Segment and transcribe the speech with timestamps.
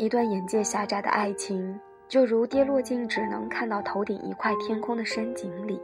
[0.00, 1.78] 一段眼界狭窄的爱情，
[2.08, 5.78] 就如跌落进只能看到头顶一块天空的深井里；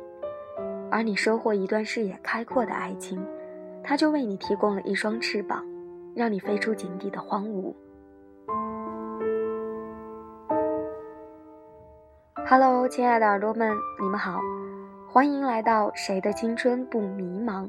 [0.90, 3.22] 而你收获一段视野开阔的爱情，
[3.84, 5.62] 它就为你提供了一双翅膀，
[6.14, 7.74] 让你飞出井底的荒芜。
[12.48, 14.41] Hello，亲爱的耳朵们，你们好，
[15.10, 17.69] 欢迎来到《谁的青春不迷茫》，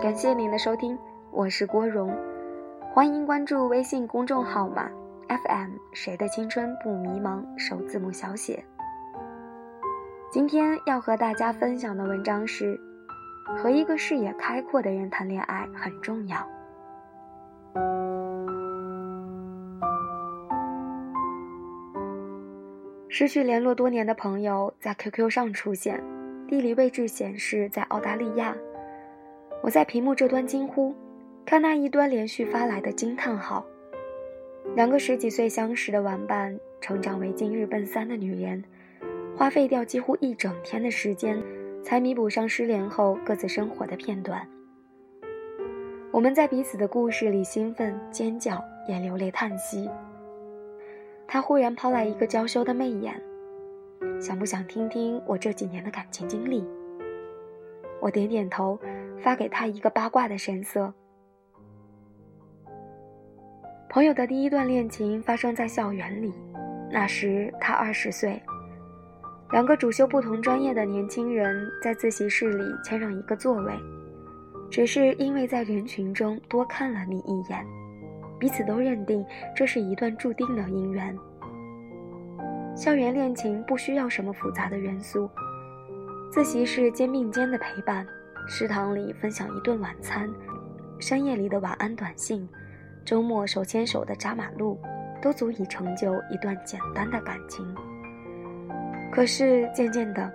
[0.00, 0.96] 感谢您的收听，
[1.32, 2.16] 我是郭荣，
[2.94, 4.88] 欢迎关注微信公众号码
[5.28, 8.64] FM 谁的青春不迷茫，首字母小写。
[10.30, 12.80] 今天要和大家分享的文章是：
[13.56, 16.48] 和一个视野开阔的人谈恋爱很重要。
[23.08, 26.02] 失去联络多年的朋友在 QQ 上出现，
[26.48, 28.56] 地理位置显示在澳大利亚。
[29.62, 30.94] 我在屏幕这端惊呼，
[31.44, 33.64] 看那一端连续发来的惊叹号。
[34.74, 38.64] 两个十几岁相识的玩伴，成长为今日奔三的女人，
[39.36, 41.42] 花费掉几乎一整天的时间，
[41.82, 44.48] 才弥补上失联后各自生活的片段。
[46.10, 49.90] 我们在彼此的故事里兴奋、尖叫，也流泪叹息。
[51.26, 53.14] 他忽然抛来一个娇羞的媚眼，
[54.20, 56.64] 想不想听听我这几年的感情经历？
[58.00, 58.78] 我点点头，
[59.22, 60.92] 发给他一个八卦的神色。
[63.92, 66.32] 朋友的第一段恋情发生在校园里，
[66.90, 68.42] 那时他二十岁，
[69.50, 73.70] 两个主修不同专业的年轻人在自习室里谦让一个座位，
[74.70, 77.62] 只是因为在人群中多看了你一眼。
[78.40, 79.22] 彼此都认定
[79.54, 81.14] 这是一段注定的姻缘。
[82.74, 85.28] 校园恋情不需要什么复杂的元素，
[86.30, 88.06] 自习室肩并肩的陪伴，
[88.48, 90.32] 食堂里分享一顿晚餐，
[90.98, 92.48] 深夜里的晚安短信，
[93.04, 94.78] 周末手牵手的扎马路，
[95.20, 97.66] 都足以成就一段简单的感情。
[99.10, 100.32] 可是渐渐的，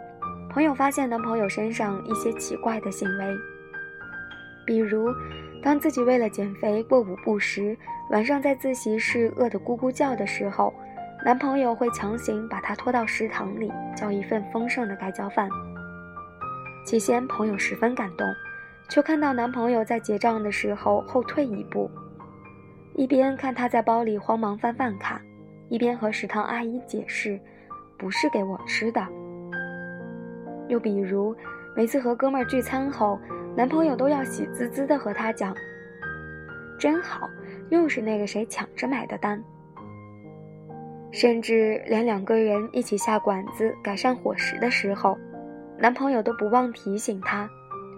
[0.50, 3.36] 朋友发现男朋友身上一些奇怪的行为，
[4.66, 5.10] 比如。
[5.64, 7.76] 当自己为了减肥过午不食，
[8.12, 10.72] 晚上在自习室饿得咕咕叫的时候，
[11.26, 15.50] 男朋友会强行把她拖到食堂里，叫一份丰盛的盖浇饭。
[16.86, 18.26] 起先，朋友十分感动，
[18.88, 21.90] 却看到男朋友在结账的时候后退一步，
[22.98, 25.22] 一边看他在包里慌忙翻饭卡，
[25.70, 27.40] 一边和食堂阿姨解释
[27.98, 29.08] ：“不是给我吃的。”
[30.68, 31.34] 又比如，
[31.76, 33.18] 每次和哥们儿聚餐后。
[33.56, 35.56] 男朋友都要喜滋滋地和她讲
[36.78, 37.28] ：“真好，
[37.72, 39.44] 又是那个谁抢着买的单。”
[41.12, 45.18] 甚至连两个人一起下馆子改善伙食的时候，
[45.80, 47.50] 男朋友都不忘提醒她：“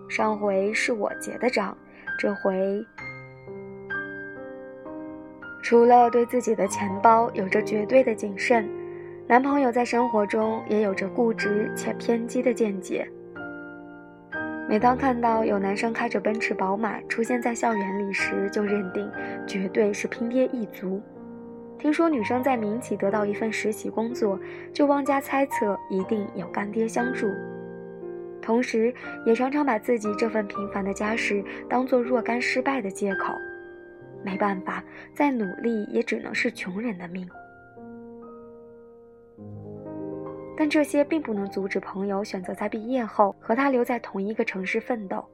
[0.08, 1.78] 上回是我结的账，
[2.18, 2.82] 这回……”
[5.70, 8.68] 除了对自己的钱包有着绝对的谨慎，
[9.28, 13.08] 男朋友在生活中也有着固执且偏激的见解。
[14.68, 19.08] 每当看到有男生开着奔驰、宝马出现在校园里时，就认定
[19.46, 21.00] 绝对是拼爹一族。
[21.78, 24.40] 听说女生在民企得到一份实习工作，
[24.74, 27.28] 就妄加猜测一定有干爹相助。
[28.42, 28.92] 同时，
[29.24, 33.36] 也常常把自己这份平凡的家世当做若干失败的借口。
[34.24, 37.28] 没办法，再努力也只能是穷人的命。
[40.58, 45.26] 但这些并不能阻止朋友选择在毕业后和他留在同一个城市奋斗。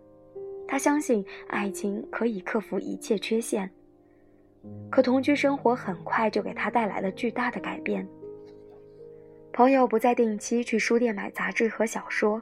[0.68, 3.70] 他相信爱情可以克服一切缺陷。
[4.90, 8.08] 可同居生活很快就给他带来了巨大的改变。
[9.54, 12.42] 朋友不再定期去书店买杂志和小说，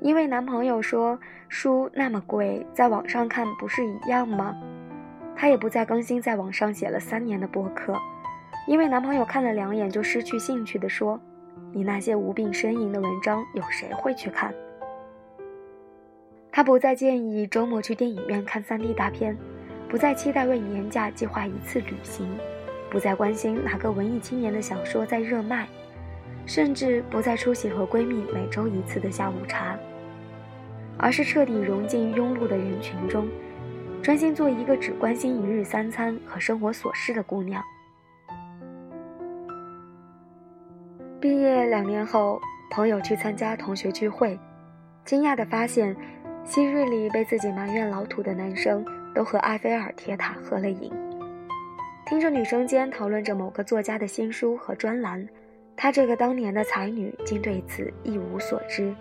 [0.00, 4.54] 因为男朋友说书那么贵，在网上看不是一样吗？
[5.40, 7.96] 她也不再更新在网上写了三年的博客，
[8.66, 11.20] 因为男朋友看了两眼就失去兴趣的说。
[11.72, 14.52] 你那些无病呻吟的文章，有谁会去看？
[16.50, 19.36] 她不再建议周末去电影院看 3D 大片，
[19.88, 22.28] 不再期待为年假计划一次旅行，
[22.90, 25.68] 不再关心哪个文艺青年的小说在热卖，
[26.46, 29.78] 甚至不再出席和闺蜜每周一次的下午茶，
[30.96, 33.28] 而是彻底融进庸碌的人群中，
[34.02, 37.62] 专心做一个只关心一日三餐和生活琐事的姑娘。
[41.20, 42.40] 毕业两年后，
[42.70, 44.38] 朋友去参加同学聚会，
[45.04, 45.94] 惊讶地发现，
[46.44, 48.84] 昔日里被自己埋怨老土的男生，
[49.14, 50.92] 都和埃菲尔铁塔合了影。
[52.06, 55.28] 听着女生间讨论着某个作家的新书和专栏，
[55.76, 58.94] 她这个当年的才女竟对此一无所知。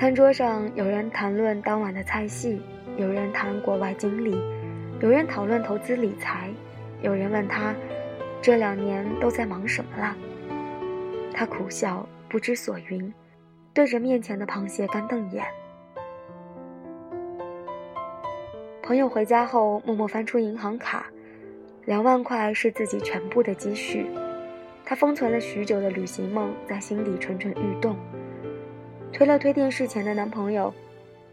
[0.00, 2.62] 餐桌上，有人谈论当晚的菜系，
[2.96, 4.34] 有人谈国外经历，
[4.98, 6.48] 有人讨论投资理财，
[7.02, 7.74] 有人问他
[8.40, 10.16] 这两年都在忙什么了。
[11.34, 13.12] 他苦笑，不知所云，
[13.74, 15.44] 对着面前的螃蟹干瞪眼。
[18.82, 21.08] 朋友回家后，默默翻出银行卡，
[21.84, 24.06] 两万块是自己全部的积蓄。
[24.82, 27.94] 他封存了许久的旅行梦在心底蠢蠢欲动，
[29.12, 30.72] 推了推电视前的男朋友：“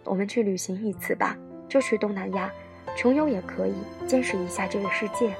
[0.03, 1.37] 我们去旅行一次吧，
[1.69, 2.51] 就去东南亚，
[2.95, 3.73] 穷游也可以，
[4.05, 5.33] 见识一下这个世界。”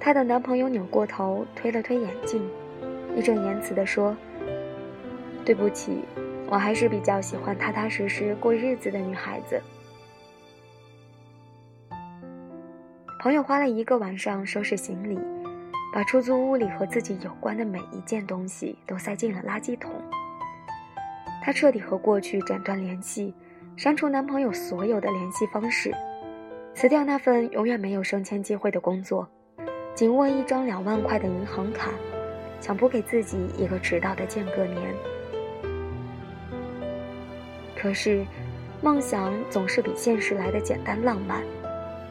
[0.00, 2.42] 她的男朋友扭过头，推了推眼镜，
[3.14, 4.16] 义正言辞地说
[5.44, 6.02] ：“对不起，
[6.48, 9.60] 我还是比较喜欢踏踏实实过日子的女孩子。”
[13.20, 15.18] 朋友花了一个晚上收拾行李。
[15.92, 19.90] 把出租屋里和自己有关的每一件东西都塞进了垃圾桶。
[21.42, 23.34] 她彻底和过去斩断联系，
[23.76, 25.94] 删除男朋友所有的联系方式，
[26.74, 29.26] 辞掉那份永远没有升迁机会的工作，
[29.94, 31.90] 紧握一张两万块的银行卡，
[32.60, 34.94] 想补给自己一个迟到的间隔年。
[37.74, 38.26] 可是，
[38.82, 41.42] 梦想总是比现实来的简单浪漫。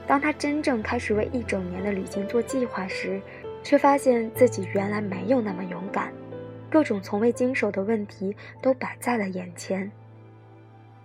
[0.08, 3.22] 当他真正开始为一整年的旅行做计划时，
[3.68, 6.10] 却发现自己原来没有那么勇敢，
[6.72, 9.92] 各种从未经手的问题都摆在了眼前。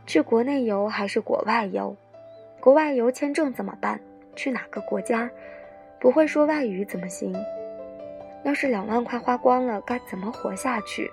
[0.06, 1.96] 去国内游还是国外游？
[2.60, 4.00] 国外游签证怎么办？
[4.36, 5.28] 去哪个国家？
[5.98, 7.34] 不会说外语怎么行？
[8.44, 11.10] 要是两万块花光了，该怎么活下去？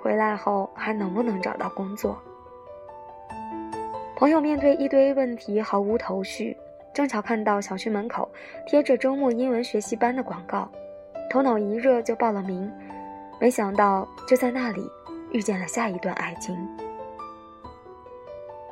[0.00, 2.18] 回来后还能不能找到工作？
[4.16, 6.56] 朋友面对一堆问题毫无头绪。
[6.98, 8.28] 正巧看到小区门口
[8.66, 10.68] 贴着周末英文学习班的广告，
[11.30, 12.68] 头脑一热就报了名。
[13.40, 14.84] 没想到就在那里
[15.30, 16.58] 遇见了下一段爱情。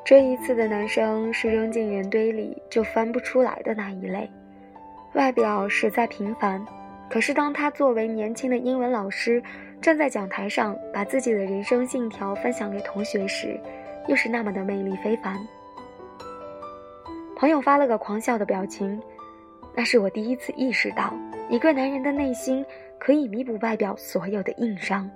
[0.04, 4.28] 这一次的男生是扔进人堆里就翻不出来的那一类，
[5.12, 6.60] 外表实在平凡，
[7.08, 9.40] 可是当他作为年轻的英文老师
[9.80, 13.56] 站在讲台上把自己的人生信条分享给同学时，
[14.08, 15.38] 又是那么的魅力非凡。
[17.36, 18.98] 朋友发了个狂笑的表情，
[19.74, 21.12] 那是我第一次意识到，
[21.50, 22.64] 一个男人的内心
[22.98, 25.08] 可以弥补外表所有的硬伤。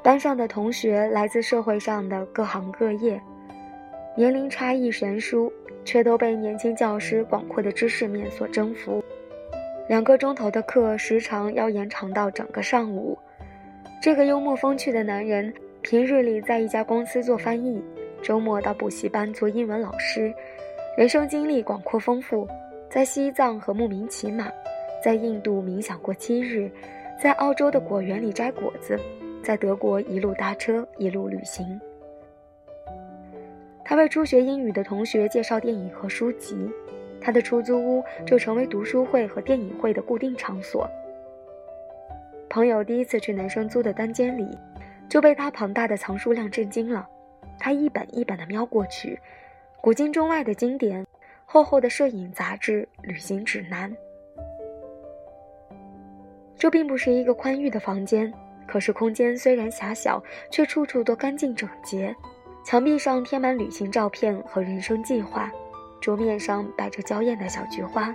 [0.00, 3.20] 班上的同学来自社会上的各行各业，
[4.16, 5.52] 年龄差异悬殊，
[5.84, 9.02] 却都被年轻教师广阔的知识面所征服。
[9.88, 13.18] 两个钟头的课时常要延长到整个上午。
[14.00, 15.52] 这个幽默风趣的男人，
[15.82, 17.82] 平日里在一家公司做翻译。
[18.22, 20.32] 周末到补习班做英文老师，
[20.96, 22.46] 人生经历广阔丰富，
[22.90, 24.50] 在西藏和牧民骑马，
[25.02, 26.70] 在印度冥想过七日，
[27.20, 28.98] 在澳洲的果园里摘果子，
[29.42, 31.80] 在德国一路搭车一路旅行。
[33.84, 36.70] 他为初学英语的同学介绍电影和书籍，
[37.20, 40.86] 他的出租屋就成为读书会和电影会的固定场所。
[42.50, 44.46] 朋友第一次去男生租的单间里，
[45.08, 47.08] 就被他庞大的藏书量震惊了。
[47.58, 49.18] 他一本一本的瞄过去，
[49.80, 51.06] 古今中外的经典，
[51.44, 53.94] 厚厚的摄影杂志、旅行指南。
[56.56, 58.32] 这并不是一个宽裕的房间，
[58.66, 62.14] 可是空间虽然狭小，却处处都干净整洁。
[62.64, 65.50] 墙壁上贴满旅行照片和人生计划，
[66.00, 68.14] 桌面上摆着娇艳的小菊花。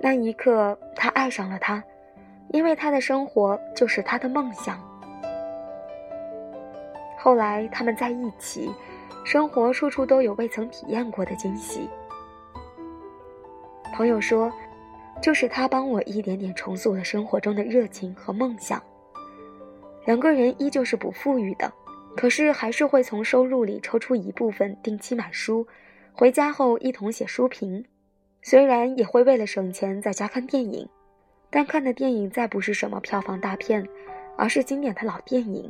[0.00, 1.82] 那一刻，他爱上了他，
[2.48, 4.80] 因为他的生活就是他的梦想。
[7.26, 8.70] 后来他们在一起，
[9.24, 11.90] 生活处处都有未曾体验过的惊喜。
[13.92, 14.48] 朋友说，
[15.20, 18.80] 就是他帮我一点点重塑了生活中的热情和梦想。
[20.04, 21.72] 两个人依旧是不富裕的，
[22.16, 25.66] 可是还是会从收入里抽出一部分定期买书，
[26.12, 27.84] 回家后一同写书评。
[28.40, 30.88] 虽然也会为了省钱在家看电影，
[31.50, 33.84] 但看的电影再不是什么票房大片，
[34.36, 35.68] 而是经典的老电影。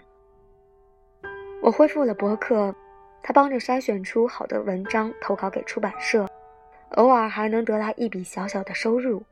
[1.63, 2.75] 我恢复了博客，
[3.23, 6.27] 他帮着筛选出好的文章投稿给出版社，
[6.91, 9.23] 偶尔还能得来一笔小小的收入。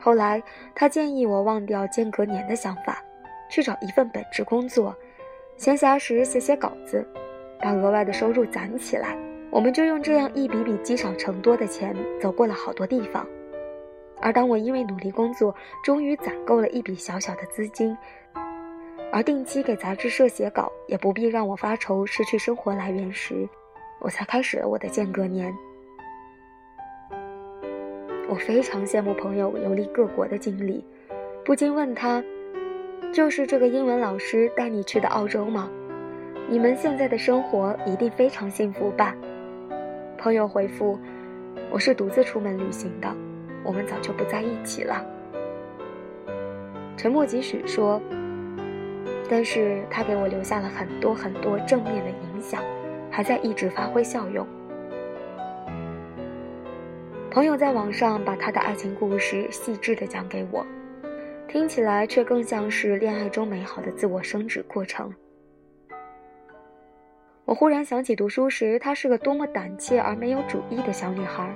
[0.00, 0.42] 后来
[0.74, 3.02] 他建议我忘掉间隔年的想法，
[3.50, 4.94] 去找一份本职工作，
[5.56, 7.06] 闲暇时写写稿子，
[7.60, 9.18] 把额外的收入攒起来。
[9.50, 13.26] 我们就用这样一笔笔积少成多的钱走过了好多地方。
[14.20, 15.54] 而当我因为努力工作，
[15.84, 17.96] 终于攒够了一笔小小的资金。
[19.10, 23.48] 而定期给杂志社写稿，也不必让我发愁失去生活来源时，
[24.00, 25.52] 我才开始了我的间隔年。
[28.28, 30.84] 我非常羡慕朋友游历各国的经历，
[31.42, 32.22] 不禁问他
[33.10, 35.70] ：“就是这个英文老师带你去的澳洲吗？
[36.50, 39.16] 你们现在的生活一定非常幸福吧？”
[40.18, 40.98] 朋友回复
[41.72, 43.10] ：“我是独自出门旅行的，
[43.64, 45.02] 我们早就不在一起了。”
[46.98, 47.98] 沉默几许说
[49.28, 52.62] ：“但是他给我留下了很多很多正面的影响，
[53.10, 54.46] 还在一直发挥效用。”
[57.30, 60.66] 朋友在网上把他的爱情故事细致的讲给我，
[61.46, 65.12] 听起来却更像是恋爱中美好的自我升值过程。
[67.44, 71.54] 我忽然想起读书时她是个多么胆怯而没有主意的小女孩，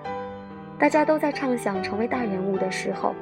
[0.79, 3.15] 大家都在畅想成为大人物的时候，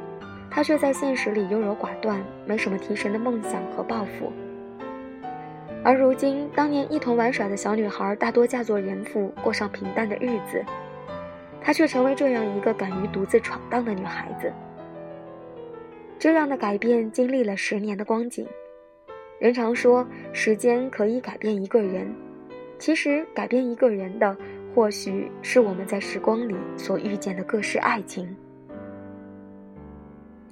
[0.51, 4.33] 她却在现实里优柔寡断，没什么提神的梦想和抱负。
[5.83, 10.63] 而如今，当年一同玩耍的小女孩大多嫁作人妇，过上平淡的日子。
[11.63, 14.53] 她却成为这样一个敢于独自闯荡的女孩子。
[16.19, 18.47] 这样的改变经历了十年的光景。
[19.39, 22.13] 人常说时间可以改变一个人，
[22.79, 24.37] 其实改变一个人的，
[24.75, 28.37] 或许是我们在时光里所遇见的各式爱情。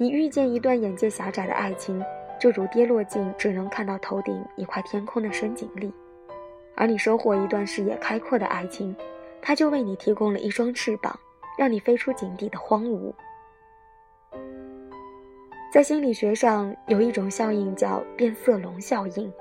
[0.00, 2.00] 你遇见一段眼界狭窄的爱情，
[2.38, 5.90] 就如跌落进只能看到头顶一块天空的深井里；
[6.76, 8.94] 而你收获一段视野开阔的爱情。
[9.42, 11.18] 它就为你提供了一双翅膀，
[11.56, 13.12] 让你飞出井底的荒芜。
[15.72, 19.32] 在心理学上，有一种效应叫变色龙效应，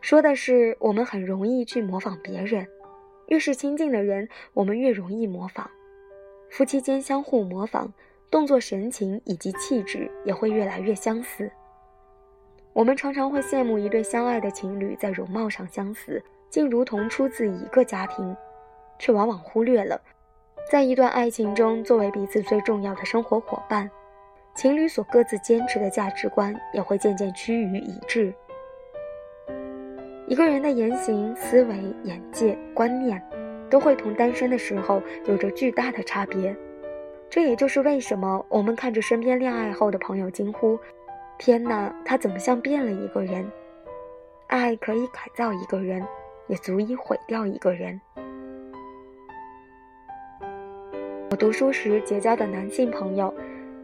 [0.00, 2.66] 说的是我们很容易去模仿别人，
[3.28, 5.70] 越是亲近的人，我们越容易模仿。
[6.50, 7.92] 夫妻间相互模仿，
[8.32, 11.52] 动作、神情以及气质也会越来越相似。
[12.72, 18.34] 我们常常会羡慕一对相爱的情侣在容貌上相似，竟如同出自一个家庭。
[18.98, 20.00] 却往往忽略了，
[20.70, 23.90] 在一段爱情中，作为彼此最重要的生活伙伴，
[24.54, 28.32] 情侣所各自坚持的价值观也会渐渐趋于一致。
[30.28, 31.74] 一个人的言行、思维、
[32.04, 33.20] 眼界、观念，
[33.68, 36.56] 都会同单身的时候有着巨大的差别。
[37.32, 40.78] 这也就是为什么我们看着身边恋爱后的朋友惊呼
[41.40, 43.50] ：“天哪，他怎么像变了一个人？”
[44.48, 46.06] 爱可以改造一个人，
[46.46, 47.98] 也足以毁掉一个人。
[51.30, 53.32] 我读书时结交的男性朋友，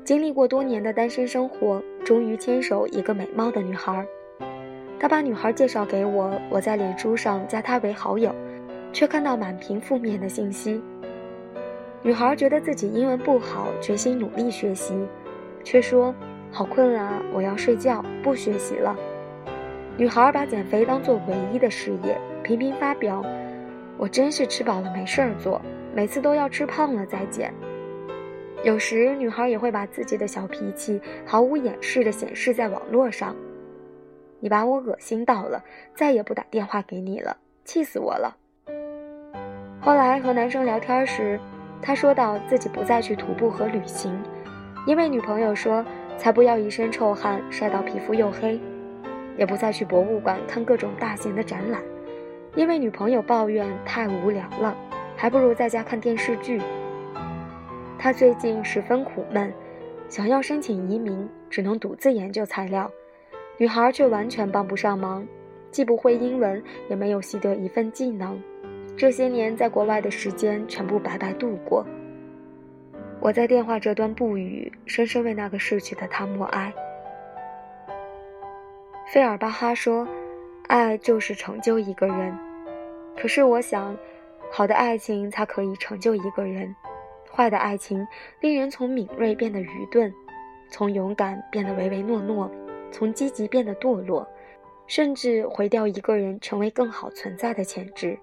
[0.05, 4.07] 经历过多年的单身生活，终于牵手一个美貌的女孩。
[5.01, 8.31] 他把女孩介绍给我，我在脸书上加她为好友，
[8.93, 10.79] 却看到满屏负面的信息。
[12.03, 14.95] 女孩觉得自己英文不好，决心努力学习，
[15.65, 16.15] 却说
[16.51, 18.97] 好困啊，我要睡觉，不学习了。
[19.97, 23.25] 女孩把减肥当做唯一的事业，频频发表
[23.99, 25.61] ：“我真是吃饱了没事儿做。”
[25.95, 27.53] 每次都要吃胖了再减。
[28.63, 33.35] 有时女孩也会把自己的小脾气毫无掩饰地显示在网络上。
[34.39, 35.65] 你把我恶心到了，
[35.97, 38.37] 再也不打电话给你了，气死我了。
[39.81, 41.41] 后来和男生聊天时，
[41.81, 44.13] 他说到自己不再去徒步和旅行，
[44.87, 45.85] 因为女朋友说
[46.17, 48.59] 才不要一身臭汗晒到皮肤又黑；
[49.37, 51.81] 也不再去博物馆看各种大型的展览，
[52.55, 54.77] 因为女朋友抱怨太无聊了。
[55.21, 56.63] 还不如在家看电视剧。
[57.99, 59.53] 他最近十分苦闷，
[60.09, 62.89] 想要申请移民，只能独自研究材料，
[63.57, 65.27] 女孩却完全帮不上忙，
[65.73, 68.41] 既不会英文，也没有习得一份技能，
[68.99, 71.87] 这些年在国外的时间全部白白度过。
[73.21, 76.73] 我在电话这端不语，深深为那个逝去的他默哀。
[79.13, 80.07] 费尔巴哈说
[80.67, 82.37] ：“爱就是成就一个人。”
[83.17, 83.97] 可是我想。
[84.51, 86.75] 好的爱情才可以成就一个人，
[87.31, 88.09] 坏的爱情
[88.41, 90.11] 令人从敏锐变得愚钝，
[90.71, 92.51] 从勇敢变得唯唯诺诺，
[92.91, 94.27] 从积极变得堕落，
[94.87, 98.19] 甚至毁掉一个人成为更好存在的潜质。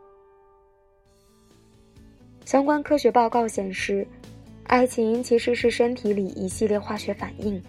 [2.45, 4.07] 相关科学报告显示，
[4.65, 7.59] 爱情其实是身体里一系列化学反应，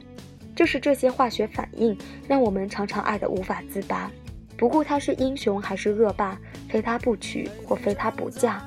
[0.54, 1.96] 就是这些化学反应
[2.28, 4.10] 让我们常常爱得无法自拔。
[4.54, 8.62] 不顾他是英雄还是恶霸，非他不娶或非他不嫁。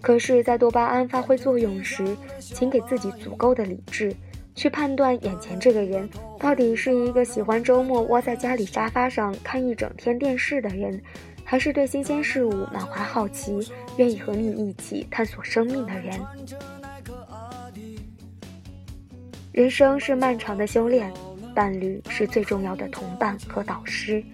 [0.00, 2.04] 可是，在多巴胺发挥作用时，
[2.40, 4.12] 请给自己足够的理智，
[4.56, 6.10] 去判断眼前这个人
[6.40, 11.00] 到底是一个喜欢周末窝在家里沙发上看一整天电视的人，
[11.52, 13.58] 还是对新鲜事物满怀好奇、
[13.98, 16.18] 愿意和你一起探索生命的人。
[19.52, 21.12] 人生是漫长的修炼，
[21.54, 24.24] 伴侣是最重要的同伴和导师。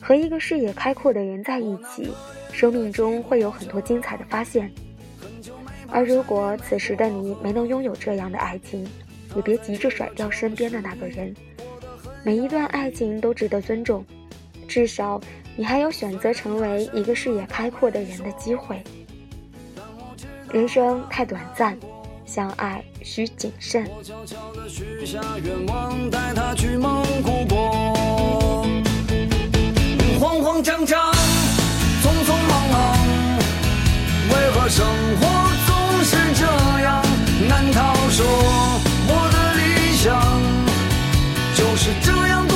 [0.00, 2.10] 和一个视野开阔的人在一起，
[2.50, 4.68] 生命中会有很多精彩的发现。
[5.86, 8.84] 而如果此时的你没能拥有这样的爱情，
[9.36, 11.32] 也别急着甩掉身边的那个人。
[12.24, 14.04] 每一段爱情都值得尊重，
[14.66, 15.20] 至少
[15.60, 18.82] 你还有选择成为一个视野开阔的人的机会。
[20.50, 21.78] 人生太短暂，
[22.24, 23.84] 相爱需谨慎。
[30.18, 32.96] 慌慌张张，匆匆忙忙，
[34.30, 34.86] 为何生
[35.20, 35.26] 活
[35.66, 36.46] 总是这
[36.80, 37.04] 样？
[37.50, 38.24] 难道说
[39.08, 40.08] 我的理想
[41.54, 42.48] 就是这样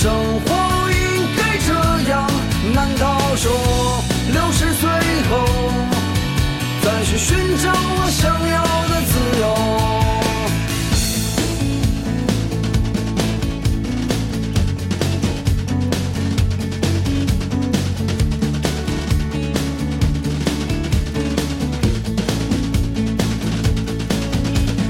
[0.00, 0.48] 生活
[0.90, 0.96] 应
[1.36, 1.68] 该这
[2.10, 2.12] 样。
[2.74, 3.04] 难道
[3.36, 3.52] 说
[4.32, 4.88] 六十岁
[5.28, 5.32] 后
[6.80, 9.44] 再去寻找我想要的自由？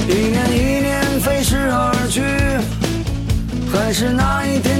[0.08, 0.88] 一年一年
[1.20, 2.22] 飞逝而去，
[3.72, 4.79] 还是那一天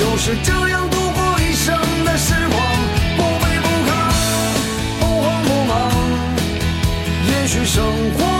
[0.00, 1.76] 就是这样度过一生
[2.06, 2.58] 的时光？
[3.18, 3.92] 不卑不亢，
[4.98, 5.92] 不慌不忙，
[7.28, 8.39] 也许生活